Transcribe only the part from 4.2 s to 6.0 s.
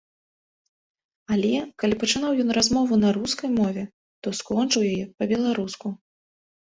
то скончыў яе па-беларуску.